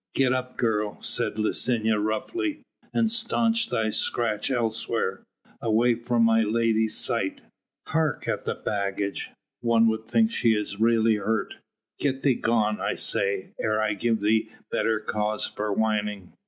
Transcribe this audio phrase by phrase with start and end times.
[0.15, 5.21] "Get up, girl," said Licinia roughly, "and staunch thy scratch elsewhere,
[5.61, 7.41] away from my lady's sight.
[7.85, 9.29] Hark at the baggage!
[9.59, 11.57] One would think she is really hurt.
[11.99, 16.33] Get thee gone, I say, ere I give thee better cause for whining."